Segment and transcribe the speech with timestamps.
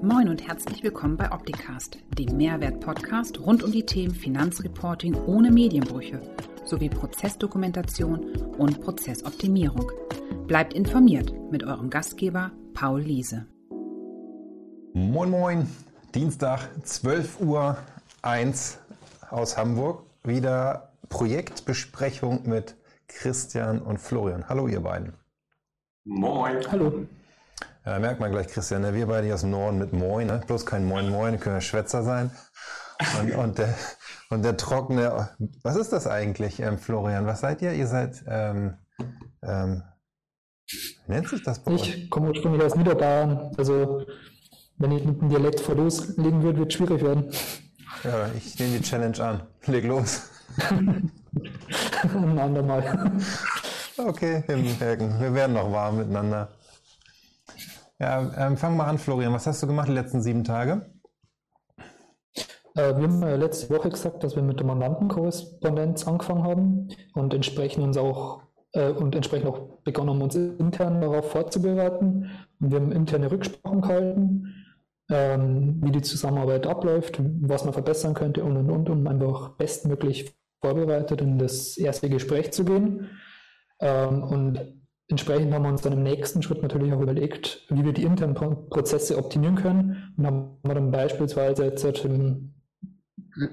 [0.00, 6.22] Moin und herzlich willkommen bei Opticast, dem Mehrwert-Podcast rund um die Themen Finanzreporting ohne Medienbrüche
[6.64, 9.90] sowie Prozessdokumentation und Prozessoptimierung.
[10.46, 13.48] Bleibt informiert mit eurem Gastgeber Paul Liese.
[14.94, 15.66] Moin Moin,
[16.14, 17.76] Dienstag 12 Uhr
[18.22, 18.78] 1
[19.30, 20.04] aus Hamburg.
[20.22, 22.76] Wieder Projektbesprechung mit
[23.08, 24.48] Christian und Florian.
[24.48, 25.14] Hallo ihr beiden.
[26.04, 26.58] Moin.
[26.70, 27.04] Hallo.
[27.88, 28.92] Ja, merkt man gleich, Christian, ne?
[28.92, 30.42] wir beide hier aus dem Norden mit Moin, ne?
[30.46, 32.30] bloß kein Moin Moin, können ja Schwätzer sein.
[33.18, 33.74] Und, und, der,
[34.28, 35.30] und der trockene,
[35.62, 37.24] was ist das eigentlich, ähm, Florian?
[37.24, 37.72] Was seid ihr?
[37.72, 38.74] Ihr seid, ähm,
[39.42, 39.84] ähm,
[41.06, 44.04] nennt sich das bei Ich komme ursprünglich aus Niederbayern, also
[44.76, 47.32] wenn ich mit dem Dialekt vor loslegen würde, wird es schwierig werden.
[48.04, 49.40] Ja, ich nehme die Challenge an.
[49.64, 50.28] Leg los.
[50.68, 53.12] Ein andermal.
[53.96, 56.48] Okay, wir merken, wir werden noch warm miteinander.
[58.00, 59.32] Ja, ähm, fang mal an, Florian.
[59.32, 60.92] Was hast du gemacht die letzten sieben Tage?
[62.74, 67.34] Äh, wir haben äh, letzte Woche gesagt, dass wir mit der Mandantenkorrespondenz angefangen haben und
[67.34, 72.30] entsprechend uns auch äh, und entsprechend auch begonnen haben, uns intern darauf vorzubereiten.
[72.60, 74.54] Und wir haben interne Rücksprachen gehalten,
[75.10, 80.36] ähm, wie die Zusammenarbeit abläuft, was man verbessern könnte und und und, um einfach bestmöglich
[80.60, 83.08] vorbereitet in das erste Gespräch zu gehen.
[83.80, 87.92] Ähm, und entsprechend haben wir uns dann im nächsten Schritt natürlich auch überlegt, wie wir
[87.92, 92.54] die internen Prozesse optimieren können und haben wir dann beispielsweise jetzt im,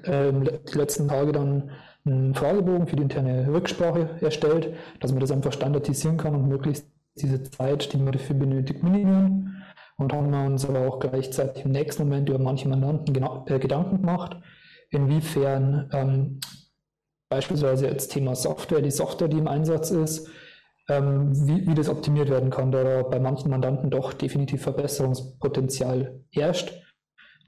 [0.04, 1.72] äh, die letzten Tage dann
[2.06, 6.88] einen Fragebogen für die interne Rücksprache erstellt, dass man das einfach standardisieren kann und möglichst
[7.18, 9.64] diese Zeit, die man dafür benötigt, minimieren.
[9.98, 14.02] Und haben wir uns aber auch gleichzeitig im nächsten Moment über manche Mandanten äh, Gedanken
[14.02, 14.38] gemacht,
[14.90, 16.40] inwiefern ähm,
[17.30, 20.30] beispielsweise jetzt Thema Software, die Software, die im Einsatz ist,
[20.88, 26.74] wie, wie das optimiert werden kann, da da bei manchen Mandanten doch definitiv Verbesserungspotenzial herrscht.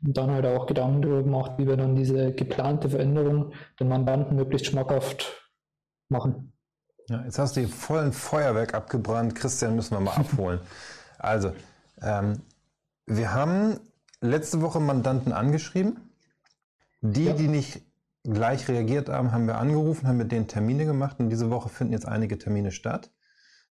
[0.03, 4.35] Und dann halt auch Gedanken darüber gemacht, wie wir dann diese geplante Veränderung den Mandanten
[4.35, 5.51] möglichst schmackhaft
[6.09, 6.53] machen.
[7.09, 9.35] Ja, jetzt hast du hier vollen Feuerwerk abgebrannt.
[9.35, 10.59] Christian müssen wir mal abholen.
[11.17, 11.53] Also,
[12.01, 12.41] ähm,
[13.05, 13.79] wir haben
[14.21, 16.11] letzte Woche Mandanten angeschrieben.
[17.01, 17.33] Die, ja.
[17.33, 17.81] die nicht
[18.23, 21.93] gleich reagiert haben, haben wir angerufen, haben mit denen Termine gemacht und diese Woche finden
[21.93, 23.09] jetzt einige Termine statt.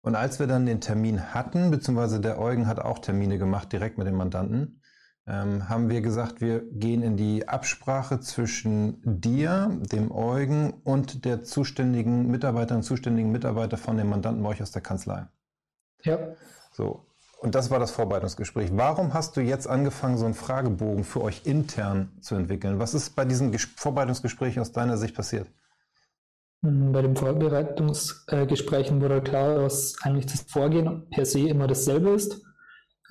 [0.02, 3.98] Und als wir dann den Termin hatten, beziehungsweise der Eugen hat auch Termine gemacht direkt
[3.98, 4.82] mit dem Mandanten,
[5.28, 11.44] ähm, haben wir gesagt, wir gehen in die Absprache zwischen dir, dem Eugen und der
[11.44, 15.28] zuständigen Mitarbeiterin, zuständigen Mitarbeiter von dem Mandanten bei euch aus der Kanzlei.
[16.04, 16.18] Ja.
[16.72, 17.06] So.
[17.40, 18.70] Und das war das Vorbereitungsgespräch.
[18.74, 22.80] Warum hast du jetzt angefangen, so einen Fragebogen für euch intern zu entwickeln?
[22.80, 25.48] Was ist bei diesem Vorbereitungsgespräch aus deiner Sicht passiert?
[26.64, 32.42] Hm, bei den Vorbereitungsgesprächen wurde klar, dass eigentlich das Vorgehen per se immer dasselbe ist.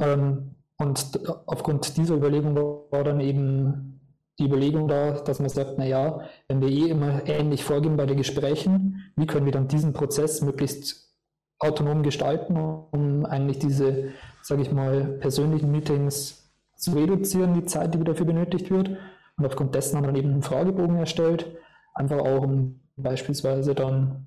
[0.00, 4.00] Ähm, und aufgrund dieser Überlegung war dann eben
[4.38, 8.16] die Überlegung da, dass man sagt, naja, wenn wir eh immer ähnlich vorgehen bei den
[8.16, 11.10] Gesprächen, wie können wir dann diesen Prozess möglichst
[11.58, 18.02] autonom gestalten, um eigentlich diese, sage ich mal, persönlichen Meetings zu reduzieren, die Zeit, die
[18.02, 18.96] dafür benötigt wird.
[19.36, 21.54] Und aufgrund dessen haben wir dann eben einen Fragebogen erstellt,
[21.94, 24.26] einfach auch um beispielsweise dann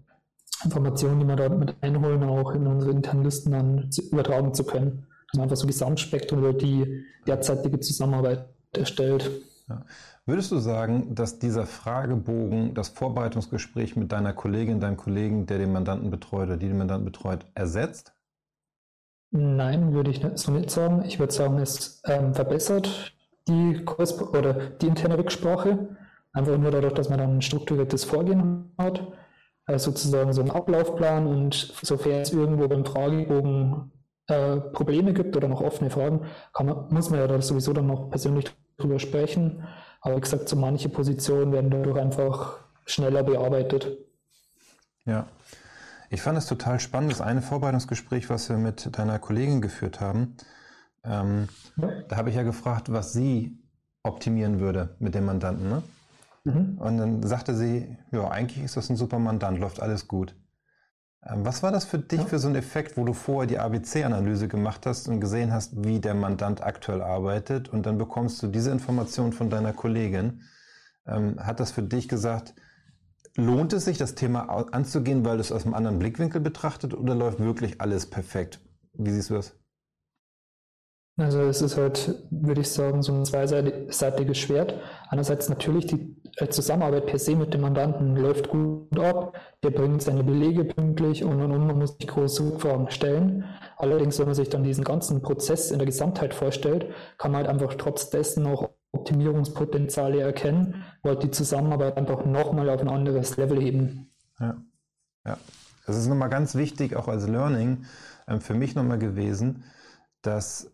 [0.64, 5.08] Informationen, die wir dort mit einholen, auch in unsere internen Listen dann übertragen zu können.
[5.28, 9.30] Dass man einfach so ein Gesamtspektrum über die derzeitige Zusammenarbeit erstellt.
[9.68, 9.86] Ja.
[10.26, 15.74] Würdest du sagen, dass dieser Fragebogen das Vorbereitungsgespräch mit deiner Kollegin, deinem Kollegen, der den
[15.74, 18.14] Mandanten betreut oder die den Mandanten betreut, ersetzt?
[19.32, 21.04] Nein, würde ich so nicht sagen.
[21.06, 23.14] Ich würde sagen, es ähm, verbessert
[23.48, 25.98] die, oder die interne Rücksprache.
[26.34, 29.08] Einfach nur dadurch, dass man dann ein strukturiertes Vorgehen hat,
[29.66, 33.92] also sozusagen so einen Ablaufplan und sofern es irgendwo beim Fragebogen
[34.28, 36.26] äh, Probleme gibt oder noch offene Fragen,
[36.60, 38.46] man, muss man ja da sowieso dann noch persönlich
[38.78, 39.64] drüber sprechen.
[40.02, 43.98] Aber wie gesagt, so manche Positionen werden dadurch einfach schneller bearbeitet.
[45.06, 45.28] Ja.
[46.10, 50.36] Ich fand es total spannend, das eine Vorbereitungsgespräch, was wir mit deiner Kollegin geführt haben.
[51.04, 51.90] Ähm, ja.
[52.08, 53.58] Da habe ich ja gefragt, was sie
[54.04, 55.70] optimieren würde mit dem Mandanten.
[55.70, 55.84] Ne?
[56.44, 56.78] Mhm.
[56.78, 60.36] Und dann sagte sie, ja, eigentlich ist das ein super Mandant, läuft alles gut.
[61.26, 62.26] Ähm, was war das für dich ja.
[62.26, 66.00] für so ein Effekt, wo du vorher die ABC-Analyse gemacht hast und gesehen hast, wie
[66.00, 70.42] der Mandant aktuell arbeitet und dann bekommst du diese Information von deiner Kollegin?
[71.06, 72.54] Ähm, hat das für dich gesagt,
[73.36, 77.16] lohnt es sich, das Thema anzugehen, weil du es aus einem anderen Blickwinkel betrachtet oder
[77.16, 78.60] läuft wirklich alles perfekt?
[78.94, 79.56] Wie siehst du das?
[81.16, 84.74] Also es ist halt, würde ich sagen, so ein zweiseitiges Schwert.
[85.10, 86.16] Einerseits natürlich die
[86.50, 91.40] Zusammenarbeit per se mit dem Mandanten läuft gut ab, der bringt seine Belege pünktlich und,
[91.40, 93.46] und, und man muss nicht große Fragen stellen.
[93.78, 96.88] Allerdings, wenn man sich dann diesen ganzen Prozess in der Gesamtheit vorstellt,
[97.20, 102.82] kann man halt einfach trotz dessen auch Optimierungspotenziale erkennen, halt die Zusammenarbeit einfach nochmal auf
[102.82, 104.12] ein anderes Level heben.
[104.40, 104.58] Ja,
[105.26, 105.38] ja.
[105.86, 107.86] Das ist nochmal ganz wichtig, auch als Learning
[108.28, 109.64] ähm, für mich nochmal gewesen,
[110.22, 110.73] dass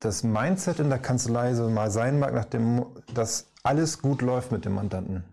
[0.00, 4.64] das Mindset in der Kanzlei so mal sein mag, nachdem, dass alles gut läuft mit
[4.64, 5.24] dem Mandanten.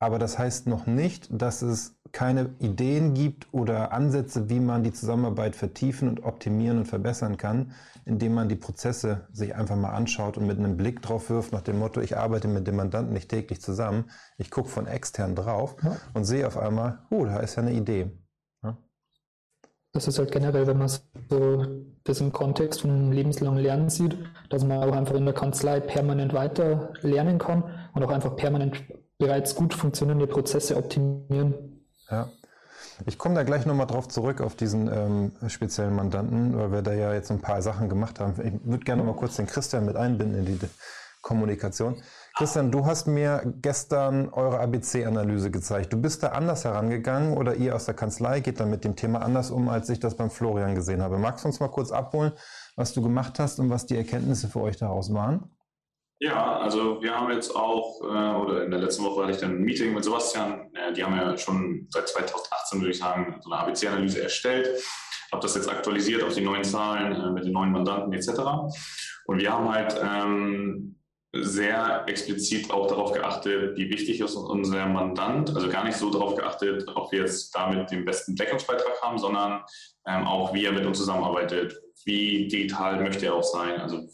[0.00, 4.92] Aber das heißt noch nicht, dass es keine Ideen gibt oder Ansätze, wie man die
[4.92, 7.72] Zusammenarbeit vertiefen und optimieren und verbessern kann,
[8.04, 11.62] indem man die Prozesse sich einfach mal anschaut und mit einem Blick drauf wirft, nach
[11.62, 15.76] dem Motto, ich arbeite mit dem Mandanten nicht täglich zusammen, ich gucke von extern drauf
[15.82, 15.96] ja.
[16.14, 18.10] und sehe auf einmal, oh, da ist ja eine Idee.
[19.92, 21.64] Das ist halt generell, wenn man so
[22.04, 24.16] das im Kontext von lebenslangen Lernen sieht,
[24.50, 27.64] dass man auch einfach in der Kanzlei permanent weiter lernen kann
[27.94, 28.82] und auch einfach permanent
[29.18, 31.84] bereits gut funktionierende Prozesse optimieren.
[32.10, 32.28] Ja.
[33.06, 36.92] Ich komme da gleich nochmal drauf zurück auf diesen ähm, speziellen Mandanten, weil wir da
[36.92, 38.34] ja jetzt ein paar Sachen gemacht haben.
[38.42, 40.58] Ich würde gerne mal kurz den Christian mit einbinden in die
[41.22, 42.02] Kommunikation.
[42.38, 45.92] Christian, du hast mir gestern eure ABC-Analyse gezeigt.
[45.92, 49.22] Du bist da anders herangegangen oder ihr aus der Kanzlei geht dann mit dem Thema
[49.22, 51.18] anders um, als ich das beim Florian gesehen habe.
[51.18, 52.30] Magst du uns mal kurz abholen,
[52.76, 55.50] was du gemacht hast und was die Erkenntnisse für euch daraus waren?
[56.20, 59.56] Ja, also wir haben jetzt auch, äh, oder in der letzten Woche hatte ich dann
[59.56, 60.70] ein Meeting mit Sebastian.
[60.74, 64.80] Äh, die haben ja schon seit 2018, würde ich sagen, so eine ABC-Analyse erstellt.
[65.32, 68.28] Habe das jetzt aktualisiert auf die neuen Zahlen äh, mit den neuen Mandanten etc.
[69.24, 70.97] Und wir haben halt ähm,
[71.32, 75.54] sehr explizit auch darauf geachtet, wie wichtig ist unser Mandant.
[75.54, 79.62] Also gar nicht so darauf geachtet, ob wir jetzt damit den besten Deckungsbeitrag haben, sondern
[80.06, 83.78] ähm, auch, wie er mit uns zusammenarbeitet, wie digital möchte er auch sein.
[83.80, 84.08] Also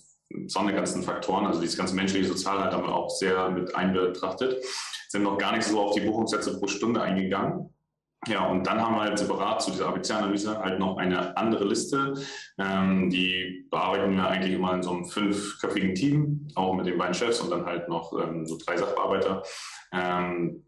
[0.46, 4.64] so ganzen Faktoren, also dieses ganze menschliche Sozialheit haben wir auch sehr mit einbetrachtet,
[5.08, 7.72] sind noch gar nicht so auf die Buchungssätze pro Stunde eingegangen.
[8.26, 12.14] Ja, und dann haben wir halt separat zu dieser ABC-Analyse halt noch eine andere Liste.
[12.58, 17.14] Ähm, die bearbeiten wir eigentlich immer in so einem fünfköpfigen Team, auch mit den beiden
[17.14, 19.42] Chefs und dann halt noch ähm, so drei Sachbearbeiter.
[19.92, 20.64] Ähm,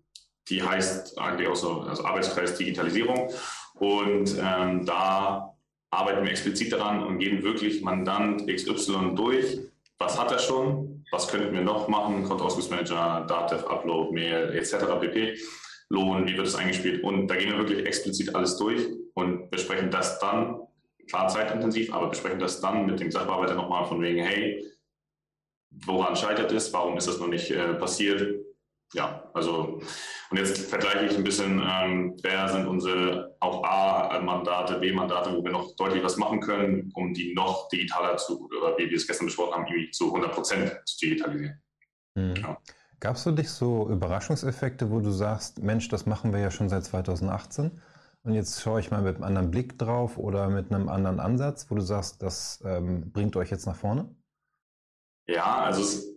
[0.49, 3.31] die heißt eigentlich auch so, also Arbeitskreis Digitalisierung.
[3.75, 5.55] Und ähm, da
[5.91, 9.59] arbeiten wir explizit daran und gehen wirklich Mandant XY durch.
[9.99, 11.05] Was hat er schon?
[11.11, 12.25] Was könnten wir noch machen?
[12.25, 14.77] Kontoausgangsmanager, Datev, Upload, Mail etc.
[15.01, 15.39] pp.
[15.89, 17.03] Lohn, wie wird es eingespielt?
[17.03, 20.61] Und da gehen wir wirklich explizit alles durch und besprechen das dann,
[21.09, 24.65] klar zeitintensiv, aber besprechen das dann mit dem Sachbearbeiter nochmal von wegen, hey,
[25.71, 26.73] woran scheitert es?
[26.73, 28.47] Warum ist das noch nicht äh, passiert?
[28.93, 29.81] ja, also
[30.31, 35.53] und jetzt vergleiche ich ein bisschen, ähm, wer sind unsere auch A-Mandate, B-Mandate, wo wir
[35.53, 39.27] noch deutlich was machen können, um die noch digitaler zu, oder wie wir es gestern
[39.27, 41.63] besprochen haben, irgendwie zu 100 Prozent zu digitalisieren.
[42.15, 42.35] Mhm.
[42.37, 42.59] Ja.
[43.01, 46.69] Gab es für dich so Überraschungseffekte, wo du sagst, Mensch, das machen wir ja schon
[46.69, 47.71] seit 2018
[48.23, 51.71] und jetzt schaue ich mal mit einem anderen Blick drauf oder mit einem anderen Ansatz,
[51.71, 54.13] wo du sagst, das ähm, bringt euch jetzt nach vorne?
[55.29, 56.09] Ja, also es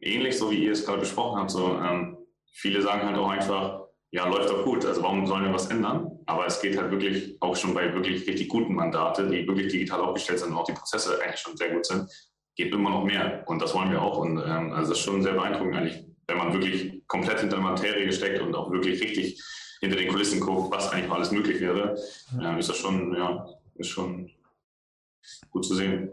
[0.00, 1.50] ähnlich so wie ihr es gerade besprochen habt.
[1.50, 2.18] So, ähm,
[2.52, 6.10] viele sagen halt auch einfach, ja, läuft doch gut, also warum sollen wir was ändern?
[6.26, 10.00] Aber es geht halt wirklich auch schon bei wirklich richtig guten Mandate, die wirklich digital
[10.00, 12.08] aufgestellt sind und auch die Prozesse eigentlich schon sehr gut sind,
[12.56, 13.42] geht immer noch mehr.
[13.46, 14.18] Und das wollen wir auch.
[14.18, 17.64] Und ähm, also das ist schon sehr beeindruckend eigentlich, wenn man wirklich komplett hinter der
[17.64, 19.42] Materie steckt und auch wirklich richtig
[19.80, 21.96] hinter den Kulissen guckt, was eigentlich alles möglich wäre,
[22.40, 24.30] ähm, ist das schon, ja, ist schon
[25.50, 26.10] gut zu sehen.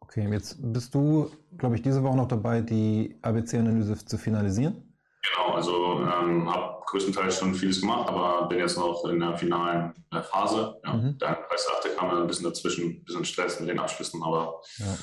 [0.00, 4.94] Okay, jetzt bist du, glaube ich, diese Woche noch dabei, die ABC-Analyse zu finalisieren.
[5.22, 9.94] Genau, also ähm, habe größtenteils schon vieles gemacht, aber bin jetzt noch in der finalen
[10.12, 10.78] äh, Phase.
[10.84, 10.92] Ja.
[10.92, 11.18] Mhm.
[11.18, 11.96] Der 30.8.
[11.96, 14.60] kam ein bisschen dazwischen, ein bisschen Stress mit den Abschlüssen, aber.
[14.78, 14.98] Ja.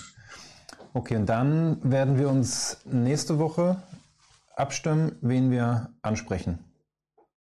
[0.94, 3.82] Okay, und dann werden wir uns nächste Woche
[4.56, 6.60] abstimmen, wen wir ansprechen.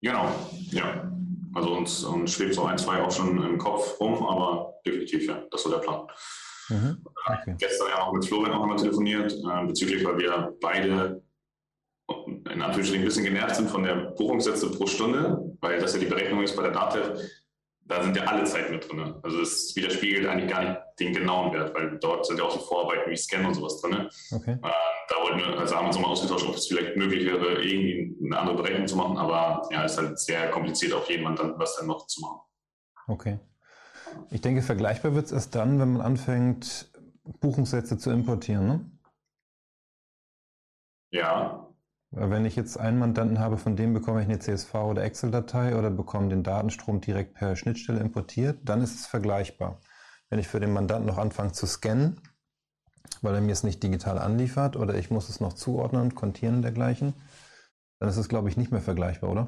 [0.02, 0.28] Genau,
[0.72, 1.12] ja.
[1.54, 5.44] Also uns, uns schwebt so ein, zwei auch schon im Kopf rum, aber definitiv, ja,
[5.52, 6.08] das ist so der Plan.
[6.70, 7.04] Mhm.
[7.26, 7.56] Okay.
[7.58, 11.22] Gestern ja auch mit Florian noch einmal telefoniert, äh, bezüglich, weil wir beide
[12.28, 16.06] in Anführungsstrichen ein bisschen genervt sind von der Buchungssätze pro Stunde, weil das ja die
[16.06, 17.22] Berechnung ist bei der DATEV,
[17.86, 19.16] da sind ja alle Zeiten mit drin.
[19.22, 22.60] Also es widerspiegelt eigentlich gar nicht den genauen Wert, weil dort sind ja auch so
[22.60, 24.08] Vorarbeiten wie Scan und sowas drin.
[24.32, 24.58] Okay.
[25.10, 28.16] Da wollten wir, also haben wir uns mal ausgetauscht, ob es vielleicht möglich wäre, irgendwie
[28.24, 31.58] eine andere Berechnung zu machen, aber ja, es ist halt sehr kompliziert auf jeden dann
[31.58, 32.40] was dann noch zu machen.
[33.08, 33.40] Okay.
[34.30, 36.92] Ich denke, vergleichbar wird es erst dann, wenn man anfängt,
[37.24, 38.92] Buchungssätze zu importieren, ne?
[41.12, 41.68] Ja.
[42.12, 45.90] Wenn ich jetzt einen Mandanten habe, von dem bekomme ich eine CSV oder Excel-Datei oder
[45.90, 49.80] bekomme den Datenstrom direkt per Schnittstelle importiert, dann ist es vergleichbar.
[50.30, 52.20] Wenn ich für den Mandanten noch anfange zu scannen,
[53.22, 56.62] weil er mir es nicht digital anliefert oder ich muss es noch zuordnen, kontieren und
[56.62, 57.14] dergleichen,
[58.00, 59.48] dann ist es, glaube ich, nicht mehr vergleichbar, oder?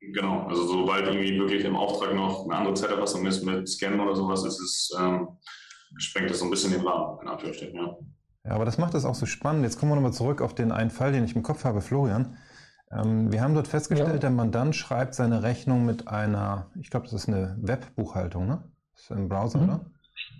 [0.00, 4.14] Genau, also sobald irgendwie wirklich im Auftrag noch eine andere Zeiterfassung ist mit Scannen oder
[4.14, 5.28] sowas, ist es, ähm,
[5.96, 7.96] sprengt das so ein bisschen den Rahmen, in Anführungsstrichen, ja.
[8.44, 9.64] Ja, aber das macht es auch so spannend.
[9.64, 12.36] Jetzt kommen wir nochmal zurück auf den einen Fall, den ich im Kopf habe, Florian.
[12.92, 14.18] Ähm, wir haben dort festgestellt, ja.
[14.18, 18.62] der Mandant schreibt seine Rechnung mit einer, ich glaube, das ist eine Webbuchhaltung, ne?
[18.94, 19.64] Das ist im Browser, mhm.
[19.64, 19.90] oder?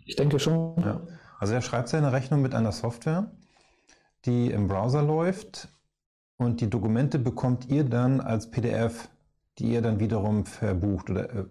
[0.05, 0.75] Ich denke schon.
[0.79, 1.01] Ja.
[1.39, 3.31] Also er schreibt seine Rechnung mit einer Software,
[4.25, 5.69] die im Browser läuft
[6.37, 9.09] und die Dokumente bekommt ihr dann als PDF,
[9.59, 11.45] die ihr dann wiederum verbucht oder äh,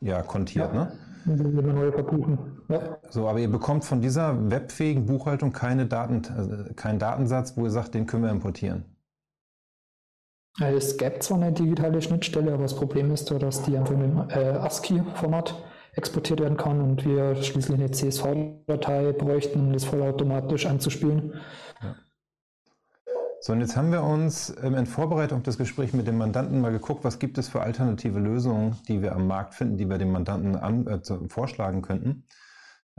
[0.00, 0.84] ja, kontiert, ja.
[0.84, 0.92] ne?
[1.26, 2.38] Immer neue verbuchen.
[2.68, 2.98] Ja.
[3.10, 7.70] So, aber ihr bekommt von dieser webfähigen Buchhaltung keine Daten, also keinen Datensatz, wo ihr
[7.70, 8.84] sagt, den können wir importieren.
[10.58, 14.30] Es gäbe zwar eine digitale Schnittstelle, aber das Problem ist, dass die einfach in einem
[14.30, 15.54] äh, ASCII-Format
[15.94, 21.34] exportiert werden kann und wir schließlich eine CSV-Datei bräuchten, um das vollautomatisch einzuspielen.
[21.82, 21.96] Ja.
[23.42, 26.60] So, und jetzt haben wir uns ähm, in Vorbereitung auf das Gespräch mit dem Mandanten
[26.60, 29.96] mal geguckt, was gibt es für alternative Lösungen, die wir am Markt finden, die wir
[29.96, 32.26] dem Mandanten an, äh, vorschlagen könnten.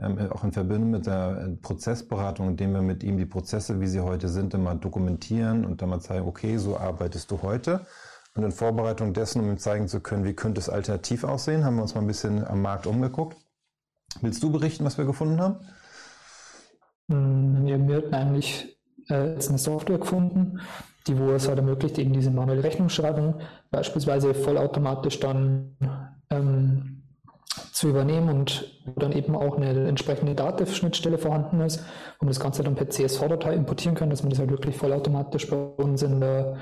[0.00, 3.86] Ähm, auch in Verbindung mit der äh, Prozessberatung, indem wir mit ihm die Prozesse, wie
[3.86, 7.86] sie heute sind, immer dokumentieren und dann mal zeigen, okay, so arbeitest du heute.
[8.34, 11.76] Und in Vorbereitung dessen, um ihm zeigen zu können, wie könnte es alternativ aussehen, haben
[11.76, 13.36] wir uns mal ein bisschen am Markt umgeguckt.
[14.20, 15.56] Willst du berichten, was wir gefunden haben?
[17.10, 18.78] Hm, wir hatten eigentlich
[19.10, 20.60] äh, jetzt eine Software gefunden,
[21.06, 25.76] die wo es halt ermöglicht, eben diese manuelle Rechnungsschreibung beispielsweise vollautomatisch dann
[26.30, 27.02] ähm,
[27.72, 31.84] zu übernehmen und wo dann eben auch eine entsprechende Dativ-Schnittstelle vorhanden ist,
[32.18, 35.56] um das Ganze dann per CSV-Datei importieren können, dass man das halt wirklich vollautomatisch bei
[35.56, 36.56] uns in der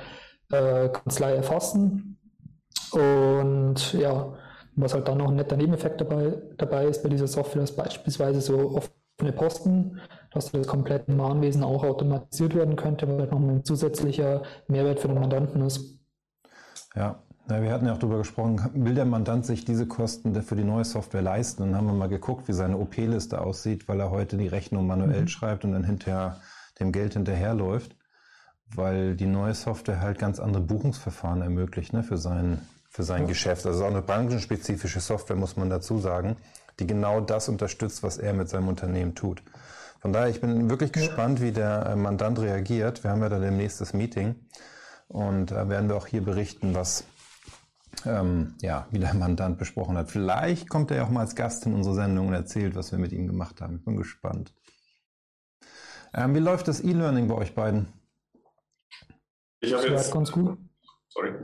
[0.51, 2.19] äh, Kanzlei erfassen.
[2.93, 4.33] Und ja,
[4.77, 8.41] was halt dann noch ein netter Nebeneffekt dabei, dabei ist bei dieser Software, ist beispielsweise
[8.41, 10.01] so offene Posten,
[10.33, 15.09] dass das komplette Mahnwesen auch automatisiert werden könnte, was halt noch ein zusätzlicher Mehrwert für
[15.09, 15.99] den Mandanten ist.
[16.95, 20.55] Ja, ja, wir hatten ja auch darüber gesprochen, will der Mandant sich diese Kosten für
[20.55, 21.63] die neue Software leisten?
[21.63, 25.23] Dann haben wir mal geguckt, wie seine OP-Liste aussieht, weil er heute die Rechnung manuell
[25.23, 25.29] mhm.
[25.29, 26.41] schreibt und dann hinterher
[26.79, 27.97] dem Geld hinterherläuft
[28.75, 33.29] weil die neue Software halt ganz andere Buchungsverfahren ermöglicht ne, für sein, für sein ja.
[33.29, 33.67] Geschäft.
[33.67, 36.37] Also auch eine branchenspezifische Software, muss man dazu sagen,
[36.79, 39.43] die genau das unterstützt, was er mit seinem Unternehmen tut.
[40.01, 43.05] Von daher, ich bin wirklich gespannt, wie der äh, Mandant reagiert.
[43.05, 44.35] Wir haben ja dann demnächst das Meeting
[45.09, 47.05] und da werden wir auch hier berichten, was
[48.07, 50.11] ähm, ja, wie der Mandant besprochen hat.
[50.11, 52.99] Vielleicht kommt er ja auch mal als Gast in unsere Sendung und erzählt, was wir
[52.99, 53.77] mit ihm gemacht haben.
[53.77, 54.55] Ich bin gespannt.
[56.15, 57.89] Ähm, wie läuft das E-Learning bei euch beiden?
[59.61, 60.13] Ich habe jetzt.
[60.13, 60.59] ganz gut.
[61.09, 61.33] Sorry.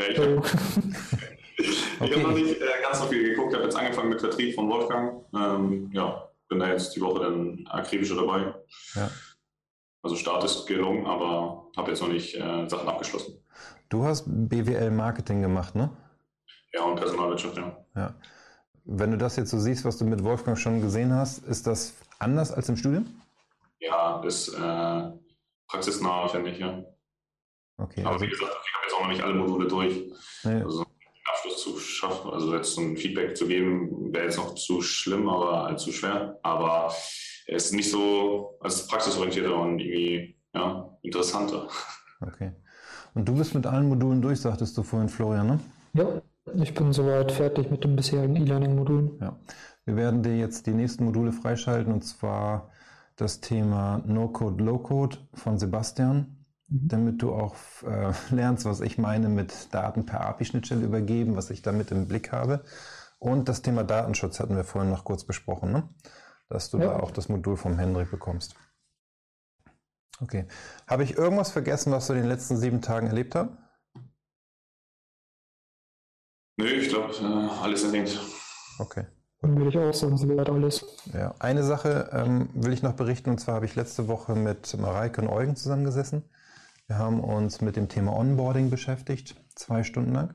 [0.00, 0.58] Ja, ich habe okay.
[2.00, 3.52] hab noch nicht äh, ganz so viel geguckt.
[3.52, 5.24] Ich habe jetzt angefangen mit Vertrieb von Wolfgang.
[5.32, 8.52] Ähm, ja, bin da jetzt die Woche dann akribischer dabei.
[8.96, 9.08] Ja.
[10.02, 13.40] Also Start ist gelungen, aber habe jetzt noch nicht äh, Sachen abgeschlossen.
[13.88, 15.90] Du hast BWL Marketing gemacht, ne?
[16.72, 17.76] Ja, und Personalwirtschaft, ja.
[17.94, 18.14] ja.
[18.84, 21.94] Wenn du das jetzt so siehst, was du mit Wolfgang schon gesehen hast, ist das
[22.18, 23.06] anders als im Studium?
[23.78, 25.12] Ja, ist äh,
[25.68, 26.84] praxisnah, finde ich, ja.
[27.76, 28.02] Okay.
[28.02, 30.12] Aber also wie gesagt, ich habe jetzt auch noch nicht alle Module durch.
[30.44, 30.62] Nee.
[30.62, 30.86] Also einen
[31.26, 35.28] Abschluss zu schaffen, also jetzt so ein Feedback zu geben, wäre jetzt noch zu schlimm,
[35.28, 36.38] aber halt zu schwer.
[36.42, 36.94] Aber
[37.46, 41.68] er ist nicht so als praxisorientierter und irgendwie ja, interessanter.
[42.20, 42.52] Okay.
[43.14, 45.60] Und du bist mit allen Modulen durch, sagtest du vorhin, Florian, ne?
[45.94, 46.22] Ja,
[46.62, 49.18] ich bin soweit fertig mit den bisherigen E-Learning-Modulen.
[49.20, 49.38] Ja.
[49.84, 52.70] Wir werden dir jetzt die nächsten Module freischalten und zwar
[53.16, 56.88] das Thema No-Code, Low-Code von Sebastian, mhm.
[56.88, 61.62] damit du auch äh, lernst, was ich meine mit Daten per API-Schnittstelle übergeben, was ich
[61.62, 62.64] damit im Blick habe.
[63.18, 65.88] Und das Thema Datenschutz hatten wir vorhin noch kurz besprochen, ne?
[66.48, 66.86] dass du ja.
[66.86, 68.54] da auch das Modul vom Hendrik bekommst.
[70.20, 70.46] Okay.
[70.86, 73.50] Habe ich irgendwas vergessen, was du in den letzten sieben Tagen erlebt hast?
[76.56, 78.20] Nö, ich glaube, äh, alles erwähnt.
[78.78, 79.06] Okay.
[79.44, 80.86] Dann würde ich auch sagen, soweit alles.
[81.12, 84.74] Ja, eine Sache ähm, will ich noch berichten, und zwar habe ich letzte Woche mit
[84.78, 86.24] Mareike und Eugen zusammengesessen.
[86.86, 90.34] Wir haben uns mit dem Thema Onboarding beschäftigt, zwei Stunden lang.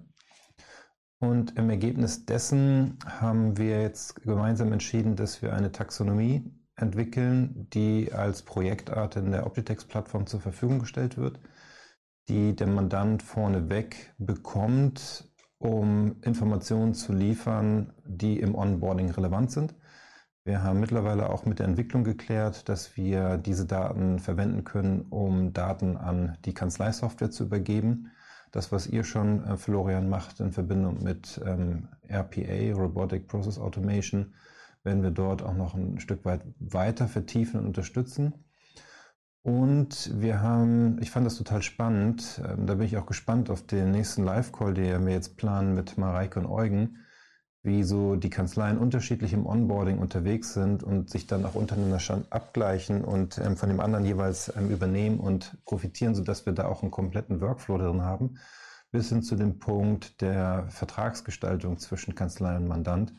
[1.20, 8.14] Und im Ergebnis dessen haben wir jetzt gemeinsam entschieden, dass wir eine Taxonomie entwickeln, die
[8.14, 11.40] als Projektart in der Optitex-Plattform zur Verfügung gestellt wird,
[12.30, 15.29] die der Mandant vorneweg bekommt,
[15.60, 19.76] um Informationen zu liefern, die im Onboarding relevant sind.
[20.46, 25.54] Wir haben mittlerweile auch mit der Entwicklung geklärt, dass wir diese Daten verwenden können, um
[25.54, 28.12] Daten an die Kanzleisoftware zu übergeben.
[28.52, 34.34] Das, was ihr schon, äh, Florian, macht in Verbindung mit ähm, RPA, Robotic Process Automation,
[34.84, 38.34] werden wir dort auch noch ein Stück weit weiter vertiefen und unterstützen.
[39.42, 43.66] Und wir haben, ich fand das total spannend, ähm, da bin ich auch gespannt auf
[43.66, 46.98] den nächsten Live-Call, den wir jetzt planen mit Mareike und Eugen,
[47.64, 53.04] wie so die Kanzleien unterschiedlich im Onboarding unterwegs sind und sich dann auch untereinander abgleichen
[53.04, 56.92] und ähm, von dem anderen jeweils ähm, übernehmen und profitieren, sodass wir da auch einen
[56.92, 58.38] kompletten Workflow drin haben,
[58.92, 63.14] bis hin zu dem Punkt der Vertragsgestaltung zwischen Kanzlei und Mandant.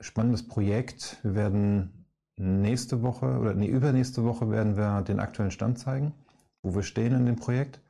[0.00, 1.18] Spannendes Projekt.
[1.22, 1.97] Wir werden
[2.38, 6.14] nächste Woche oder nee, übernächste Woche werden wir den aktuellen Stand zeigen,
[6.62, 7.80] wo wir stehen in dem Projekt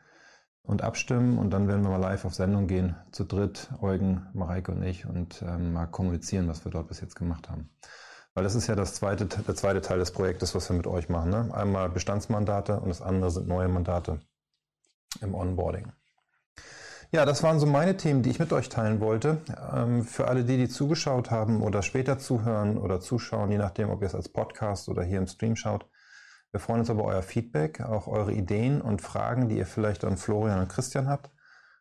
[0.62, 4.72] und abstimmen und dann werden wir mal live auf Sendung gehen, zu dritt, Eugen, Mareike
[4.72, 7.70] und ich und ähm, mal kommunizieren, was wir dort bis jetzt gemacht haben.
[8.34, 11.08] Weil das ist ja das zweite, der zweite Teil des Projektes, was wir mit euch
[11.08, 11.30] machen.
[11.30, 11.48] Ne?
[11.52, 14.20] Einmal Bestandsmandate und das andere sind neue Mandate
[15.20, 15.92] im Onboarding.
[17.10, 19.38] Ja, das waren so meine Themen, die ich mit euch teilen wollte.
[19.72, 24.02] Ähm, für alle die, die zugeschaut haben oder später zuhören oder zuschauen, je nachdem, ob
[24.02, 25.88] ihr es als Podcast oder hier im Stream schaut,
[26.50, 30.18] wir freuen uns über euer Feedback, auch eure Ideen und Fragen, die ihr vielleicht an
[30.18, 31.30] Florian und Christian habt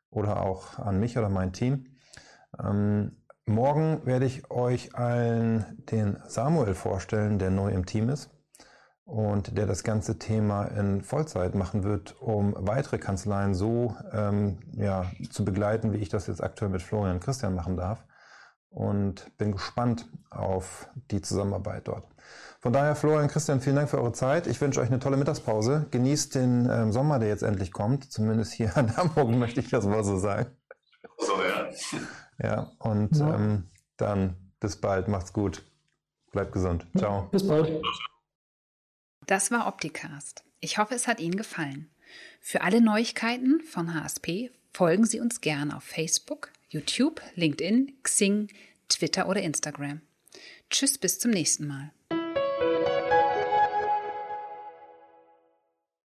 [0.10, 1.98] oder auch an mich oder mein Team.
[2.58, 8.30] Ähm, morgen werde ich euch allen den Samuel vorstellen, der neu im Team ist
[9.08, 15.10] und der das ganze Thema in Vollzeit machen wird, um weitere Kanzleien so ähm, ja,
[15.32, 18.04] zu begleiten, wie ich das jetzt aktuell mit Florian und Christian machen darf.
[18.70, 22.04] Und bin gespannt auf die Zusammenarbeit dort.
[22.60, 24.46] Von daher, Florian, Christian, vielen Dank für eure Zeit.
[24.46, 25.88] Ich wünsche euch eine tolle Mittagspause.
[25.90, 28.12] Genießt den ähm, Sommer, der jetzt endlich kommt.
[28.12, 30.52] Zumindest hier in Hamburg möchte ich das mal so sagen.
[31.18, 31.70] So, ja.
[32.44, 33.36] Ja, und ja.
[33.36, 35.08] Ähm, dann bis bald.
[35.08, 35.64] Macht's gut.
[36.34, 36.86] Bleibt gesund.
[36.98, 37.30] Ciao.
[37.32, 37.82] Bis bald.
[39.26, 40.44] Das war Opticast.
[40.60, 41.90] Ich hoffe, es hat Ihnen gefallen.
[42.40, 48.48] Für alle Neuigkeiten von HSP folgen Sie uns gerne auf Facebook, YouTube, LinkedIn, Xing,
[48.90, 50.02] Twitter oder Instagram.
[50.70, 51.92] Tschüss, bis zum nächsten Mal.